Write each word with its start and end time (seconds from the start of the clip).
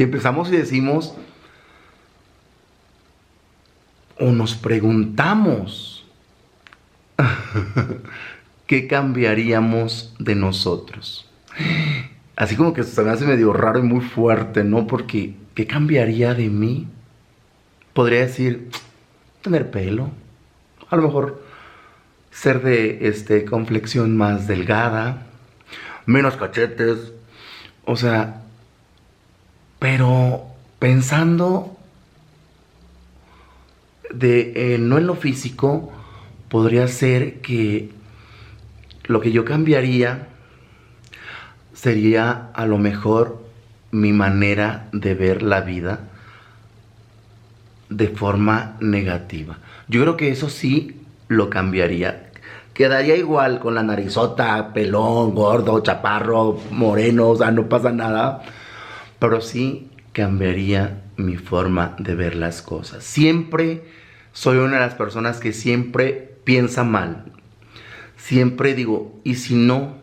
Si 0.00 0.04
empezamos 0.04 0.48
y 0.48 0.56
decimos, 0.56 1.14
o 4.18 4.32
nos 4.32 4.54
preguntamos, 4.54 6.06
¿qué 8.66 8.86
cambiaríamos 8.86 10.14
de 10.18 10.36
nosotros? 10.36 11.28
Así 12.34 12.56
como 12.56 12.72
que 12.72 12.82
se 12.82 13.02
me 13.02 13.10
hace 13.10 13.26
medio 13.26 13.52
raro 13.52 13.80
y 13.80 13.82
muy 13.82 14.00
fuerte, 14.00 14.64
¿no? 14.64 14.86
Porque, 14.86 15.34
¿qué 15.54 15.66
cambiaría 15.66 16.32
de 16.32 16.48
mí? 16.48 16.88
Podría 17.92 18.20
decir, 18.20 18.70
tener 19.42 19.70
pelo, 19.70 20.12
a 20.88 20.96
lo 20.96 21.02
mejor 21.02 21.44
ser 22.30 22.62
de 22.62 23.06
este, 23.06 23.44
complexión 23.44 24.16
más 24.16 24.46
delgada, 24.46 25.26
menos 26.06 26.38
cachetes, 26.38 27.12
o 27.84 27.96
sea, 27.96 28.44
pero 29.92 30.42
pensando 30.78 31.76
de, 34.14 34.74
eh, 34.74 34.78
no 34.78 34.98
en 34.98 35.08
lo 35.08 35.16
físico, 35.16 35.90
podría 36.48 36.86
ser 36.86 37.40
que 37.40 37.90
lo 39.06 39.20
que 39.20 39.32
yo 39.32 39.44
cambiaría 39.44 40.28
sería 41.74 42.50
a 42.54 42.66
lo 42.66 42.78
mejor 42.78 43.42
mi 43.90 44.12
manera 44.12 44.86
de 44.92 45.14
ver 45.14 45.42
la 45.42 45.62
vida 45.62 45.98
de 47.88 48.06
forma 48.06 48.76
negativa. 48.78 49.58
Yo 49.88 50.02
creo 50.02 50.16
que 50.16 50.30
eso 50.30 50.50
sí 50.50 51.00
lo 51.26 51.50
cambiaría. 51.50 52.30
Quedaría 52.74 53.16
igual 53.16 53.58
con 53.58 53.74
la 53.74 53.82
narizota, 53.82 54.72
pelón, 54.72 55.34
gordo, 55.34 55.80
chaparro, 55.80 56.60
moreno, 56.70 57.30
o 57.30 57.36
sea, 57.36 57.50
no 57.50 57.68
pasa 57.68 57.90
nada. 57.90 58.44
Pero 59.20 59.40
sí 59.40 59.88
cambiaría 60.12 61.02
mi 61.16 61.36
forma 61.36 61.94
de 61.98 62.16
ver 62.16 62.34
las 62.34 62.62
cosas. 62.62 63.04
Siempre 63.04 63.84
soy 64.32 64.58
una 64.58 64.74
de 64.74 64.80
las 64.80 64.94
personas 64.94 65.38
que 65.38 65.52
siempre 65.52 66.34
piensa 66.44 66.82
mal. 66.82 67.26
Siempre 68.16 68.74
digo, 68.74 69.20
¿y 69.22 69.36
si 69.36 69.54
no? 69.54 69.96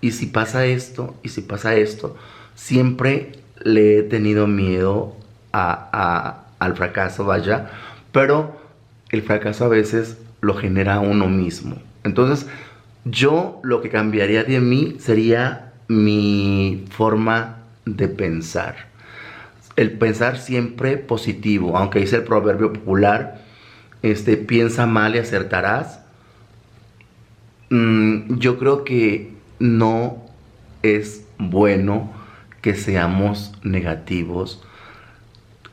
¿Y 0.00 0.12
si 0.12 0.26
pasa 0.26 0.64
esto? 0.64 1.14
¿Y 1.22 1.28
si 1.28 1.42
pasa 1.42 1.74
esto? 1.74 2.16
Siempre 2.54 3.32
le 3.62 3.98
he 3.98 4.02
tenido 4.02 4.46
miedo 4.46 5.16
a, 5.52 6.44
al 6.58 6.76
fracaso, 6.76 7.24
vaya. 7.24 7.70
Pero 8.10 8.60
el 9.10 9.22
fracaso 9.22 9.64
a 9.64 9.68
veces 9.68 10.18
lo 10.40 10.54
genera 10.54 11.00
uno 11.00 11.28
mismo. 11.28 11.76
Entonces, 12.04 12.48
yo 13.04 13.60
lo 13.62 13.80
que 13.80 13.88
cambiaría 13.88 14.44
de 14.44 14.60
mí 14.60 14.96
sería 14.98 15.72
mi 15.88 16.84
forma 16.90 17.61
de 17.84 18.08
pensar. 18.08 18.90
El 19.76 19.92
pensar 19.92 20.38
siempre 20.38 20.96
positivo, 20.96 21.76
aunque 21.76 22.00
dice 22.00 22.16
el 22.16 22.24
proverbio 22.24 22.72
popular, 22.72 23.42
este, 24.02 24.36
piensa 24.36 24.86
mal 24.86 25.14
y 25.14 25.18
acertarás. 25.18 26.00
Mm, 27.70 28.36
yo 28.38 28.58
creo 28.58 28.84
que 28.84 29.32
no 29.58 30.22
es 30.82 31.24
bueno 31.38 32.12
que 32.60 32.74
seamos 32.74 33.52
negativos. 33.62 34.62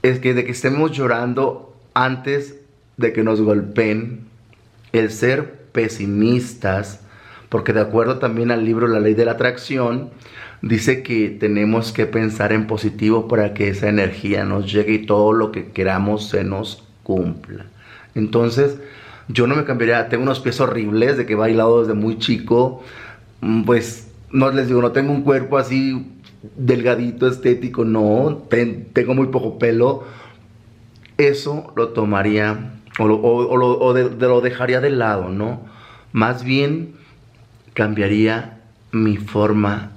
Es 0.02 0.20
que 0.20 0.34
de 0.34 0.46
que 0.46 0.52
estemos 0.52 0.92
llorando 0.92 1.76
antes 1.94 2.56
de 2.98 3.14
que 3.14 3.24
nos 3.24 3.42
golpeen, 3.42 4.28
el 4.92 5.12
ser 5.12 5.66
pesimistas, 5.72 7.02
porque 7.50 7.74
de 7.74 7.82
acuerdo 7.82 8.20
también 8.20 8.52
al 8.52 8.66
libro 8.66 8.88
La 8.88 9.00
ley 9.00 9.14
de 9.14 9.26
la 9.26 9.32
atracción, 9.32 10.10
dice 10.62 11.04
que 11.04 11.30
tenemos 11.30 11.92
que 11.92 12.06
pensar 12.06 12.52
en 12.52 12.68
positivo 12.68 13.28
para 13.28 13.54
que 13.54 13.70
esa 13.70 13.90
energía 13.90 14.44
nos 14.46 14.72
llegue 14.72 14.94
y 14.94 15.06
todo 15.06 15.34
lo 15.34 15.52
que 15.52 15.68
queramos 15.72 16.30
se 16.30 16.44
nos 16.44 16.84
cumpla. 17.04 17.66
Entonces, 18.16 18.80
yo 19.28 19.48
no 19.48 19.56
me 19.56 19.64
cambiaría, 19.64 20.10
tengo 20.10 20.24
unos 20.24 20.40
pies 20.40 20.60
horribles 20.60 21.18
de 21.18 21.26
que 21.26 21.34
he 21.34 21.36
bailado 21.36 21.82
desde 21.82 21.94
muy 21.94 22.18
chico, 22.18 22.84
mm, 23.42 23.64
pues 23.64 24.12
no 24.32 24.52
les 24.52 24.68
digo, 24.68 24.82
no 24.82 24.92
tengo 24.92 25.12
un 25.12 25.22
cuerpo 25.24 25.58
así 25.58 26.06
delgadito, 26.56 27.28
estético, 27.28 27.86
no, 27.86 28.44
tengo 28.94 29.14
muy 29.16 29.28
poco 29.28 29.60
pelo. 29.60 30.04
Eso 31.18 31.74
lo 31.76 31.90
tomaría 31.90 32.80
o, 32.98 33.08
lo, 33.08 33.94
lo 33.94 34.42
dejaría 34.42 34.82
de 34.82 34.90
lado, 34.90 35.30
¿no? 35.30 35.62
Más 36.12 36.44
bien 36.44 36.94
cambiaría 37.74 38.62
mi 38.92 39.18
forma 39.18 39.92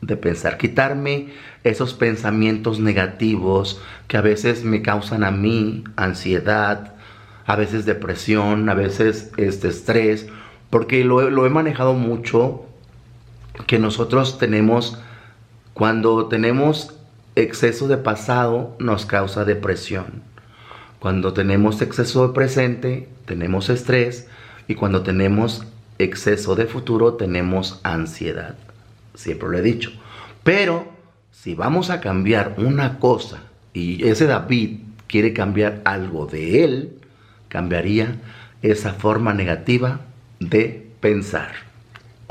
de 0.00 0.16
pensar, 0.16 0.58
quitarme 0.58 1.32
esos 1.64 1.94
pensamientos 1.94 2.78
negativos 2.78 3.80
que 4.08 4.16
a 4.16 4.20
veces 4.20 4.64
me 4.64 4.82
causan 4.82 5.24
a 5.24 5.30
mí 5.30 5.84
ansiedad, 5.96 6.94
a 7.46 7.56
veces 7.56 7.86
depresión, 7.86 8.68
a 8.68 8.74
veces 8.74 9.32
este 9.36 9.68
estrés, 9.68 10.26
porque 10.70 11.04
lo, 11.04 11.30
lo 11.30 11.46
he 11.46 11.50
manejado 11.50 11.94
mucho, 11.94 12.66
que 13.66 13.78
nosotros 13.78 14.38
tenemos, 14.38 14.98
cuando 15.72 16.26
tenemos 16.26 16.94
exceso 17.34 17.88
de 17.88 17.96
pasado, 17.96 18.76
nos 18.78 19.06
causa 19.06 19.44
depresión. 19.44 20.22
Cuando 20.98 21.32
tenemos 21.32 21.82
exceso 21.82 22.26
de 22.26 22.34
presente, 22.34 23.08
tenemos 23.26 23.68
estrés 23.68 24.28
y 24.68 24.74
cuando 24.74 25.02
tenemos 25.02 25.64
exceso 25.98 26.56
de 26.56 26.66
futuro, 26.66 27.14
tenemos 27.14 27.80
ansiedad. 27.82 28.56
Siempre 29.16 29.48
lo 29.48 29.58
he 29.58 29.62
dicho. 29.62 29.90
Pero 30.44 30.86
si 31.32 31.54
vamos 31.54 31.90
a 31.90 32.00
cambiar 32.00 32.54
una 32.58 32.98
cosa 33.00 33.42
y 33.72 34.06
ese 34.06 34.26
David 34.26 34.78
quiere 35.08 35.32
cambiar 35.32 35.82
algo 35.84 36.26
de 36.26 36.62
él, 36.64 36.98
cambiaría 37.48 38.20
esa 38.62 38.92
forma 38.94 39.34
negativa 39.34 40.00
de 40.38 40.88
pensar. 41.00 41.65